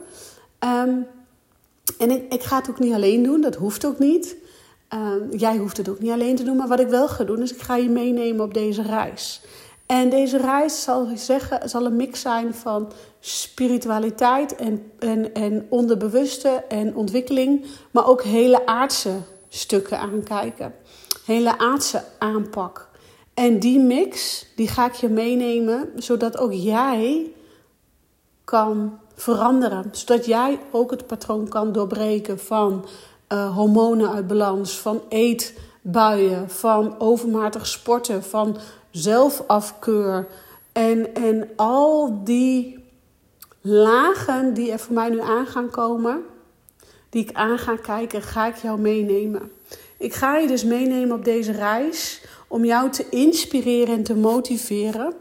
Um, 0.59 1.07
en 1.97 2.11
ik, 2.11 2.33
ik, 2.33 2.43
ga 2.43 2.57
het 2.57 2.69
ook 2.69 2.79
niet 2.79 2.93
alleen 2.93 3.23
doen. 3.23 3.41
Dat 3.41 3.55
hoeft 3.55 3.85
ook 3.85 3.99
niet. 3.99 4.35
Um, 4.93 5.37
jij 5.37 5.57
hoeft 5.57 5.77
het 5.77 5.89
ook 5.89 5.99
niet 5.99 6.11
alleen 6.11 6.35
te 6.35 6.43
doen, 6.43 6.57
maar 6.57 6.67
wat 6.67 6.79
ik 6.79 6.87
wel 6.87 7.07
ga 7.07 7.23
doen 7.23 7.41
is 7.41 7.53
ik 7.53 7.61
ga 7.61 7.75
je 7.75 7.89
meenemen 7.89 8.45
op 8.45 8.53
deze 8.53 8.81
reis. 8.81 9.41
En 9.85 10.09
deze 10.09 10.37
reis 10.37 10.83
zal, 10.83 11.07
zeggen, 11.15 11.69
zal 11.69 11.85
een 11.85 11.95
mix 11.95 12.21
zijn 12.21 12.53
van 12.53 12.91
spiritualiteit 13.19 14.55
en, 14.55 14.91
en, 14.99 15.33
en 15.33 15.65
onderbewuste 15.69 16.49
en 16.67 16.95
ontwikkeling, 16.95 17.65
maar 17.91 18.07
ook 18.07 18.23
hele 18.23 18.65
aardse 18.65 19.11
stukken 19.49 19.99
aankijken. 19.99 20.73
Hele 21.25 21.57
aardse 21.57 22.03
aanpak. 22.17 22.89
En 23.33 23.59
die 23.59 23.79
mix, 23.79 24.45
die 24.55 24.67
ga 24.67 24.85
ik 24.85 24.93
je 24.93 25.09
meenemen, 25.09 25.89
zodat 25.95 26.37
ook 26.37 26.53
jij 26.53 27.31
kan 28.43 28.99
veranderen. 29.15 29.89
Zodat 29.91 30.25
jij 30.25 30.59
ook 30.71 30.91
het 30.91 31.07
patroon 31.07 31.47
kan 31.47 31.71
doorbreken 31.71 32.39
van 32.39 32.85
uh, 33.33 33.55
hormonen 33.55 34.11
uit 34.11 34.27
balans, 34.27 34.79
van 34.79 35.01
eetbuien, 35.09 36.49
van 36.49 36.99
overmatig 36.99 37.67
sporten, 37.67 38.23
van 38.23 38.57
zelfafkeur. 38.91 40.27
En, 40.71 41.13
en 41.13 41.49
al 41.55 42.19
die 42.23 42.83
lagen 43.61 44.53
die 44.53 44.71
er 44.71 44.79
voor 44.79 44.93
mij 44.93 45.09
nu 45.09 45.21
aan 45.21 45.47
gaan 45.47 45.69
komen, 45.69 46.21
die 47.09 47.23
ik 47.23 47.35
aan 47.35 47.57
ga 47.57 47.75
kijken, 47.75 48.21
ga 48.21 48.47
ik 48.47 48.55
jou 48.55 48.79
meenemen. 48.79 49.51
Ik 49.97 50.13
ga 50.13 50.37
je 50.37 50.47
dus 50.47 50.63
meenemen 50.63 51.17
op 51.17 51.25
deze 51.25 51.51
reis 51.51 52.21
om 52.47 52.65
jou 52.65 52.89
te 52.89 53.05
inspireren 53.09 53.95
en 53.95 54.03
te 54.03 54.15
motiveren 54.15 55.13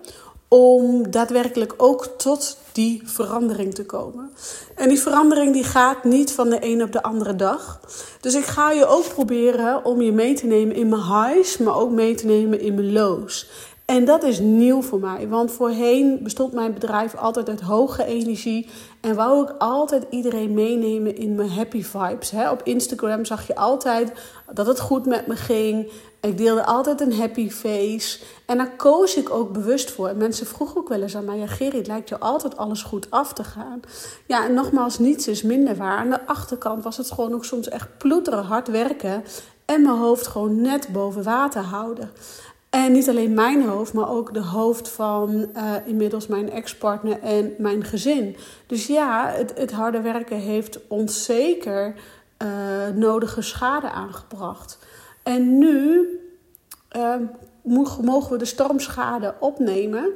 om 0.48 1.10
daadwerkelijk 1.10 1.74
ook 1.76 2.04
tot 2.04 2.58
die 2.72 3.02
verandering 3.04 3.74
te 3.74 3.84
komen. 3.84 4.30
En 4.74 4.88
die 4.88 5.00
verandering 5.00 5.52
die 5.52 5.64
gaat 5.64 6.04
niet 6.04 6.32
van 6.32 6.50
de 6.50 6.58
een 6.60 6.82
op 6.82 6.92
de 6.92 7.02
andere 7.02 7.36
dag. 7.36 7.80
Dus 8.20 8.34
ik 8.34 8.44
ga 8.44 8.70
je 8.70 8.86
ook 8.86 9.08
proberen 9.08 9.84
om 9.84 10.00
je 10.00 10.12
mee 10.12 10.34
te 10.34 10.46
nemen 10.46 10.76
in 10.76 10.88
mijn 10.88 11.02
highs, 11.02 11.58
maar 11.58 11.76
ook 11.76 11.90
mee 11.90 12.14
te 12.14 12.26
nemen 12.26 12.60
in 12.60 12.74
mijn 12.74 12.92
lows. 12.92 13.48
En 13.90 14.04
dat 14.04 14.22
is 14.22 14.38
nieuw 14.38 14.82
voor 14.82 15.00
mij, 15.00 15.28
want 15.28 15.52
voorheen 15.52 16.22
bestond 16.22 16.52
mijn 16.52 16.72
bedrijf 16.72 17.16
altijd 17.16 17.48
uit 17.48 17.60
hoge 17.60 18.04
energie 18.04 18.68
en 19.00 19.14
wou 19.14 19.42
ik 19.42 19.54
altijd 19.58 20.06
iedereen 20.10 20.54
meenemen 20.54 21.16
in 21.16 21.34
mijn 21.34 21.50
happy 21.50 21.82
vibes. 21.82 22.32
Op 22.50 22.60
Instagram 22.64 23.24
zag 23.24 23.46
je 23.46 23.56
altijd 23.56 24.12
dat 24.52 24.66
het 24.66 24.80
goed 24.80 25.06
met 25.06 25.26
me 25.26 25.36
ging. 25.36 25.90
Ik 26.20 26.38
deelde 26.38 26.64
altijd 26.64 27.00
een 27.00 27.14
happy 27.14 27.50
face. 27.50 28.18
En 28.46 28.56
daar 28.56 28.76
koos 28.76 29.16
ik 29.16 29.30
ook 29.30 29.52
bewust 29.52 29.90
voor. 29.90 30.08
En 30.08 30.16
mensen 30.16 30.46
vroegen 30.46 30.76
ook 30.76 30.88
wel 30.88 31.02
eens 31.02 31.16
aan 31.16 31.24
mij: 31.24 31.38
Ja, 31.38 31.46
Gerrit, 31.46 31.86
lijkt 31.86 32.08
je 32.08 32.18
altijd 32.18 32.56
alles 32.56 32.82
goed 32.82 33.10
af 33.10 33.32
te 33.32 33.44
gaan. 33.44 33.80
Ja, 34.26 34.44
en 34.44 34.54
nogmaals, 34.54 34.98
niets 34.98 35.28
is 35.28 35.42
minder 35.42 35.76
waar. 35.76 35.98
Aan 35.98 36.10
de 36.10 36.26
achterkant 36.26 36.84
was 36.84 36.96
het 36.96 37.10
gewoon 37.10 37.34
ook 37.34 37.44
soms 37.44 37.68
echt 37.68 37.98
ploeteren, 37.98 38.44
hard 38.44 38.68
werken. 38.68 39.24
En 39.64 39.82
mijn 39.82 39.98
hoofd 39.98 40.26
gewoon 40.26 40.60
net 40.60 40.88
boven 40.92 41.22
water 41.22 41.62
houden. 41.62 42.10
En 42.70 42.92
niet 42.92 43.08
alleen 43.08 43.34
mijn 43.34 43.68
hoofd, 43.68 43.92
maar 43.92 44.08
ook 44.10 44.34
de 44.34 44.42
hoofd 44.42 44.88
van 44.88 45.30
uh, 45.30 45.74
inmiddels 45.84 46.26
mijn 46.26 46.50
ex-partner 46.50 47.20
en 47.20 47.54
mijn 47.58 47.84
gezin. 47.84 48.36
Dus 48.66 48.86
ja, 48.86 49.28
het, 49.28 49.58
het 49.58 49.72
harde 49.72 50.00
werken 50.00 50.36
heeft 50.36 50.88
ons 50.88 51.24
zeker 51.24 51.94
uh, 52.42 52.48
nodige 52.94 53.42
schade 53.42 53.90
aangebracht. 53.90 54.78
En 55.22 55.58
nu 55.58 56.08
uh, 56.96 57.14
mogen 58.02 58.32
we 58.32 58.38
de 58.38 58.44
stormschade 58.44 59.34
opnemen. 59.40 60.08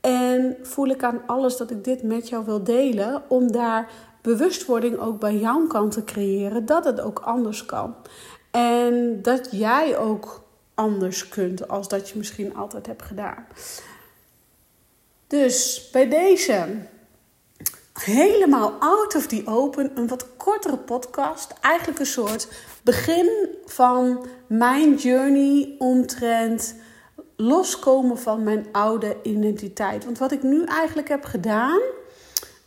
En 0.00 0.56
voel 0.62 0.86
ik 0.86 1.02
aan 1.02 1.20
alles 1.26 1.56
dat 1.56 1.70
ik 1.70 1.84
dit 1.84 2.02
met 2.02 2.28
jou 2.28 2.44
wil 2.44 2.64
delen, 2.64 3.22
om 3.28 3.52
daar 3.52 3.90
bewustwording 4.22 4.98
ook 4.98 5.20
bij 5.20 5.36
jouw 5.36 5.66
kant 5.66 5.92
te 5.92 6.04
creëren 6.04 6.66
dat 6.66 6.84
het 6.84 7.00
ook 7.00 7.18
anders 7.18 7.64
kan. 7.64 7.94
En 8.50 9.18
dat 9.22 9.48
jij 9.50 9.98
ook 9.98 10.41
anders 10.82 11.28
kunt 11.28 11.68
als 11.68 11.88
dat 11.88 12.08
je 12.08 12.18
misschien 12.18 12.56
altijd 12.56 12.86
hebt 12.86 13.02
gedaan. 13.02 13.46
Dus 15.26 15.88
bij 15.92 16.08
deze 16.08 16.66
helemaal 17.92 18.72
out 18.78 19.14
of 19.16 19.26
the 19.26 19.42
open, 19.44 19.90
een 19.94 20.08
wat 20.08 20.26
kortere 20.36 20.76
podcast. 20.76 21.54
Eigenlijk 21.60 22.00
een 22.00 22.06
soort 22.06 22.48
begin 22.82 23.48
van 23.64 24.26
mijn 24.46 24.94
journey 24.94 25.74
omtrent 25.78 26.74
loskomen 27.36 28.18
van 28.18 28.42
mijn 28.42 28.66
oude 28.72 29.16
identiteit. 29.22 30.04
Want 30.04 30.18
wat 30.18 30.32
ik 30.32 30.42
nu 30.42 30.64
eigenlijk 30.64 31.08
heb 31.08 31.24
gedaan, 31.24 31.80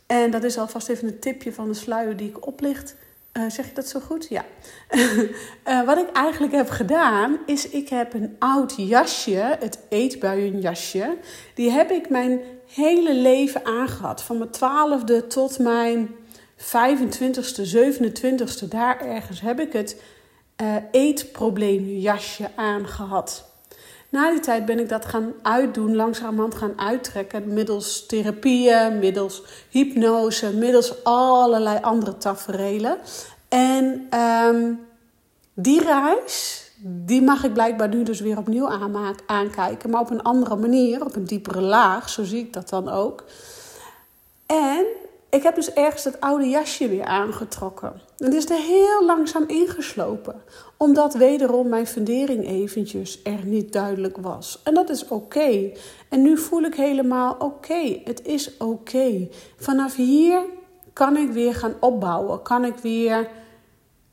en 0.06 0.30
dat 0.30 0.44
is 0.44 0.58
alvast 0.58 0.88
even 0.88 1.08
een 1.08 1.18
tipje 1.18 1.52
van 1.52 1.68
de 1.68 1.74
sluier 1.74 2.16
die 2.16 2.28
ik 2.28 2.46
oplicht. 2.46 2.96
Uh, 3.36 3.50
zeg 3.50 3.66
je 3.66 3.72
dat 3.74 3.88
zo 3.88 4.00
goed? 4.00 4.26
Ja. 4.28 4.44
uh, 5.68 5.82
wat 5.88 5.98
ik 5.98 6.10
eigenlijk 6.12 6.52
heb 6.52 6.70
gedaan, 6.70 7.38
is 7.46 7.68
ik 7.68 7.88
heb 7.88 8.14
een 8.14 8.36
oud 8.38 8.74
jasje, 8.76 9.56
het 9.60 9.78
eetbuienjasje. 9.88 11.16
Die 11.54 11.70
heb 11.70 11.90
ik 11.90 12.08
mijn 12.08 12.40
hele 12.74 13.14
leven 13.14 13.64
aangehad. 13.64 14.22
Van 14.22 14.38
mijn 14.38 14.50
twaalfde 14.50 15.26
tot 15.26 15.58
mijn 15.58 16.14
25ste, 16.58 17.62
27ste, 17.76 18.68
daar 18.68 19.00
ergens 19.00 19.40
heb 19.40 19.60
ik 19.60 19.72
het 19.72 20.02
uh, 20.62 20.76
eetprobleemjasje 20.90 22.50
aangehad. 22.54 23.55
Na 24.08 24.30
die 24.30 24.40
tijd 24.40 24.64
ben 24.64 24.78
ik 24.78 24.88
dat 24.88 25.04
gaan 25.04 25.32
uitdoen, 25.42 25.96
langzamerhand 25.96 26.54
gaan 26.54 26.80
uittrekken. 26.80 27.52
Middels 27.52 28.06
therapieën, 28.06 28.98
middels 28.98 29.42
hypnose, 29.68 30.52
middels 30.54 31.04
allerlei 31.04 31.78
andere 31.80 32.16
taferelen. 32.16 32.98
En 33.48 34.08
um, 34.20 34.86
die 35.54 35.82
reis, 35.82 36.64
die 36.80 37.22
mag 37.22 37.44
ik 37.44 37.52
blijkbaar 37.52 37.88
nu 37.88 38.02
dus 38.02 38.20
weer 38.20 38.38
opnieuw 38.38 38.68
aankijken. 39.26 39.90
Maar 39.90 40.00
op 40.00 40.10
een 40.10 40.22
andere 40.22 40.56
manier, 40.56 41.04
op 41.04 41.16
een 41.16 41.24
diepere 41.24 41.60
laag. 41.60 42.08
Zo 42.08 42.24
zie 42.24 42.40
ik 42.40 42.52
dat 42.52 42.68
dan 42.68 42.88
ook. 42.88 43.24
Ik 45.36 45.42
heb 45.42 45.54
dus 45.54 45.72
ergens 45.72 46.04
het 46.04 46.20
oude 46.20 46.48
jasje 46.48 46.88
weer 46.88 47.04
aangetrokken. 47.04 48.00
Het 48.16 48.34
is 48.34 48.50
er 48.50 48.56
heel 48.56 49.04
langzaam 49.04 49.44
ingeslopen. 49.46 50.42
Omdat 50.76 51.14
wederom 51.14 51.68
mijn 51.68 51.86
fundering 51.86 52.46
eventjes 52.46 53.20
er 53.22 53.44
niet 53.44 53.72
duidelijk 53.72 54.16
was. 54.16 54.60
En 54.64 54.74
dat 54.74 54.90
is 54.90 55.08
oké. 55.08 55.70
En 56.08 56.22
nu 56.22 56.38
voel 56.38 56.62
ik 56.62 56.74
helemaal 56.74 57.36
oké. 57.38 58.00
Het 58.04 58.26
is 58.26 58.56
oké. 58.56 59.28
Vanaf 59.56 59.96
hier 59.96 60.40
kan 60.92 61.16
ik 61.16 61.30
weer 61.30 61.54
gaan 61.54 61.74
opbouwen. 61.80 62.42
Kan 62.42 62.64
ik 62.64 62.76
weer... 62.76 63.28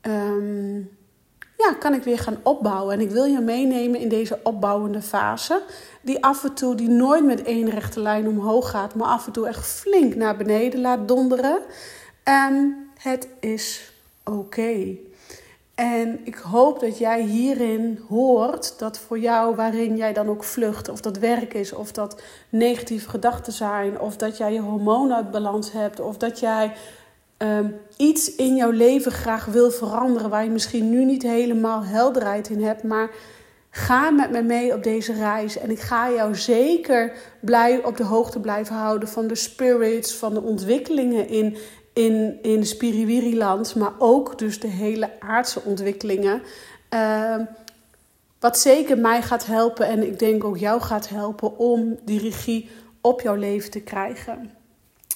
Um, 0.02 0.90
ja, 1.56 1.74
kan 1.74 1.94
ik 1.94 2.02
weer 2.02 2.18
gaan 2.18 2.38
opbouwen. 2.42 2.94
En 2.94 3.00
ik 3.00 3.10
wil 3.10 3.24
je 3.24 3.40
meenemen 3.40 4.00
in 4.00 4.08
deze 4.08 4.40
opbouwende 4.42 5.02
fase. 5.02 5.62
Die 6.00 6.24
af 6.24 6.44
en 6.44 6.54
toe, 6.54 6.74
die 6.74 6.88
nooit 6.88 7.24
met 7.24 7.42
één 7.42 7.70
rechte 7.70 8.00
lijn 8.00 8.28
omhoog 8.28 8.70
gaat, 8.70 8.94
maar 8.94 9.08
af 9.08 9.26
en 9.26 9.32
toe 9.32 9.46
echt 9.46 9.66
flink 9.66 10.14
naar 10.14 10.36
beneden 10.36 10.80
laat 10.80 11.08
donderen. 11.08 11.58
En 12.22 12.76
het 12.98 13.28
is 13.40 13.92
oké. 14.24 14.96
En 15.74 16.20
ik 16.24 16.34
hoop 16.34 16.80
dat 16.80 16.98
jij 16.98 17.22
hierin 17.22 18.04
hoort 18.08 18.78
dat 18.78 18.98
voor 18.98 19.18
jou, 19.18 19.54
waarin 19.54 19.96
jij 19.96 20.12
dan 20.12 20.28
ook 20.28 20.44
vlucht, 20.44 20.88
of 20.88 21.00
dat 21.00 21.18
werk 21.18 21.54
is, 21.54 21.72
of 21.72 21.92
dat 21.92 22.22
negatieve 22.48 23.08
gedachten 23.08 23.52
zijn, 23.52 24.00
of 24.00 24.16
dat 24.16 24.36
jij 24.36 24.52
je 24.52 24.60
hormoon 24.60 25.30
balans 25.30 25.72
hebt, 25.72 26.00
of 26.00 26.16
dat 26.16 26.40
jij 26.40 26.72
um, 27.44 27.76
iets 27.96 28.34
in 28.34 28.56
jouw 28.56 28.70
leven 28.70 29.12
graag 29.12 29.44
wil 29.44 29.70
veranderen, 29.70 30.30
waar 30.30 30.44
je 30.44 30.50
misschien 30.50 30.90
nu 30.90 31.04
niet 31.04 31.22
helemaal 31.22 31.84
helderheid 31.84 32.48
in 32.48 32.62
hebt, 32.62 32.82
maar 32.82 33.10
ga 33.70 34.10
met 34.10 34.30
me 34.30 34.42
mee 34.42 34.74
op 34.74 34.82
deze 34.82 35.12
reis. 35.12 35.58
En 35.58 35.70
ik 35.70 35.80
ga 35.80 36.10
jou 36.10 36.34
zeker 36.34 37.12
blij 37.40 37.84
op 37.84 37.96
de 37.96 38.04
hoogte 38.04 38.40
blijven 38.40 38.76
houden 38.76 39.08
van 39.08 39.26
de 39.26 39.34
spirits, 39.34 40.14
van 40.14 40.34
de 40.34 40.42
ontwikkelingen 40.42 41.28
in, 41.28 41.56
in, 41.92 42.38
in 42.42 42.66
Spiriwiri-land, 42.66 43.74
maar 43.74 43.92
ook 43.98 44.38
dus 44.38 44.60
de 44.60 44.68
hele 44.68 45.10
aardse 45.20 45.60
ontwikkelingen. 45.64 46.42
Uh, 46.94 47.36
wat 48.40 48.58
zeker 48.58 48.98
mij 48.98 49.22
gaat 49.22 49.46
helpen 49.46 49.86
en 49.86 50.06
ik 50.06 50.18
denk 50.18 50.44
ook 50.44 50.58
jou 50.58 50.80
gaat 50.80 51.08
helpen 51.08 51.58
om 51.58 51.98
die 52.04 52.20
regie 52.20 52.70
op 53.00 53.20
jouw 53.20 53.34
leven 53.34 53.70
te 53.70 53.80
krijgen. 53.80 54.50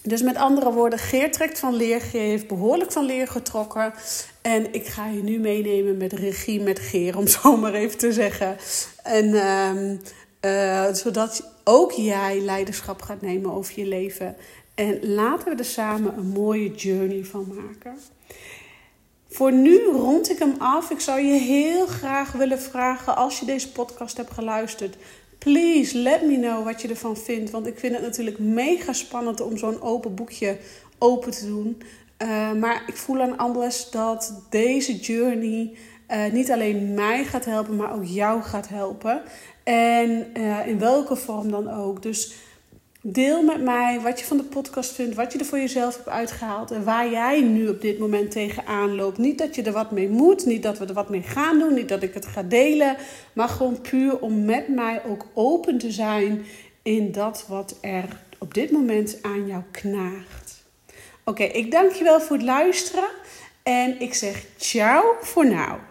Dus 0.02 0.22
met 0.22 0.36
andere 0.36 0.72
woorden, 0.72 0.98
Geer 0.98 1.32
trekt 1.32 1.58
van 1.58 1.74
leer. 1.74 2.00
Geer 2.00 2.20
heeft 2.20 2.48
behoorlijk 2.48 2.92
van 2.92 3.04
leer 3.04 3.28
getrokken. 3.28 3.94
En 4.42 4.72
ik 4.72 4.86
ga 4.86 5.06
je 5.06 5.22
nu 5.22 5.38
meenemen 5.38 5.96
met 5.96 6.12
regie 6.12 6.60
met 6.60 6.78
Geer, 6.78 7.16
om 7.16 7.26
zo 7.26 7.56
maar 7.56 7.74
even 7.74 7.98
te 7.98 8.12
zeggen. 8.12 8.56
En 9.02 9.34
uh, 10.44 10.94
zodat 10.94 11.52
ook 11.64 11.92
jij 11.92 12.40
leiderschap 12.40 13.02
gaat 13.02 13.20
nemen 13.20 13.52
over 13.52 13.72
je 13.80 13.86
leven. 13.86 14.36
En 14.74 14.98
laten 15.02 15.48
we 15.52 15.58
er 15.58 15.64
samen 15.64 16.18
een 16.18 16.28
mooie 16.28 16.74
journey 16.74 17.24
van 17.24 17.52
maken. 17.54 17.98
Voor 19.28 19.52
nu 19.52 19.84
rond 19.84 20.30
ik 20.30 20.38
hem 20.38 20.54
af. 20.58 20.90
Ik 20.90 21.00
zou 21.00 21.20
je 21.20 21.38
heel 21.38 21.86
graag 21.86 22.32
willen 22.32 22.60
vragen, 22.60 23.16
als 23.16 23.40
je 23.40 23.46
deze 23.46 23.72
podcast 23.72 24.16
hebt 24.16 24.32
geluisterd, 24.32 24.96
Please 25.38 25.98
let 25.98 26.22
me 26.22 26.38
know 26.38 26.64
wat 26.64 26.82
je 26.82 26.88
ervan 26.88 27.16
vindt. 27.16 27.50
Want 27.50 27.66
ik 27.66 27.78
vind 27.78 27.94
het 27.94 28.02
natuurlijk 28.02 28.38
mega 28.38 28.92
spannend 28.92 29.40
om 29.40 29.56
zo'n 29.56 29.82
open 29.82 30.14
boekje 30.14 30.58
open 30.98 31.30
te 31.30 31.46
doen. 31.46 31.82
Uh, 32.22 32.52
maar 32.52 32.82
ik 32.86 32.96
voel 32.96 33.20
aan 33.20 33.36
alles 33.36 33.90
dat 33.90 34.42
deze 34.50 34.96
journey 34.96 35.72
uh, 36.10 36.32
niet 36.32 36.50
alleen 36.50 36.94
mij 36.94 37.24
gaat 37.24 37.44
helpen, 37.44 37.76
maar 37.76 37.94
ook 37.94 38.04
jou 38.04 38.42
gaat 38.42 38.68
helpen. 38.68 39.22
En 39.64 40.26
uh, 40.36 40.66
in 40.66 40.78
welke 40.78 41.16
vorm 41.16 41.50
dan 41.50 41.70
ook. 41.70 42.02
Dus 42.02 42.34
deel 43.02 43.42
met 43.42 43.62
mij 43.62 44.00
wat 44.00 44.20
je 44.20 44.26
van 44.26 44.36
de 44.36 44.42
podcast 44.42 44.92
vindt, 44.92 45.14
wat 45.14 45.32
je 45.32 45.38
er 45.38 45.44
voor 45.44 45.58
jezelf 45.58 45.96
hebt 45.96 46.08
uitgehaald 46.08 46.70
en 46.70 46.84
waar 46.84 47.10
jij 47.10 47.40
nu 47.40 47.68
op 47.68 47.80
dit 47.80 47.98
moment 47.98 48.30
tegenaan 48.30 48.94
loopt. 48.94 49.18
Niet 49.18 49.38
dat 49.38 49.54
je 49.54 49.62
er 49.62 49.72
wat 49.72 49.90
mee 49.90 50.08
moet, 50.08 50.46
niet 50.46 50.62
dat 50.62 50.78
we 50.78 50.86
er 50.86 50.94
wat 50.94 51.08
mee 51.08 51.22
gaan 51.22 51.58
doen, 51.58 51.74
niet 51.74 51.88
dat 51.88 52.02
ik 52.02 52.14
het 52.14 52.26
ga 52.26 52.42
delen, 52.42 52.96
maar 53.32 53.48
gewoon 53.48 53.80
puur 53.80 54.18
om 54.20 54.44
met 54.44 54.68
mij 54.68 55.04
ook 55.04 55.26
open 55.34 55.78
te 55.78 55.90
zijn 55.90 56.44
in 56.82 57.12
dat 57.12 57.44
wat 57.48 57.78
er 57.80 58.22
op 58.38 58.54
dit 58.54 58.70
moment 58.70 59.18
aan 59.22 59.46
jou 59.46 59.62
knaagt. 59.70 60.64
Oké, 61.24 61.42
ik 61.42 61.70
dank 61.70 61.92
je 61.92 62.04
wel 62.04 62.20
voor 62.20 62.36
het 62.36 62.44
luisteren 62.44 63.08
en 63.62 64.00
ik 64.00 64.14
zeg 64.14 64.44
ciao 64.56 65.16
voor 65.20 65.46
nu. 65.46 65.87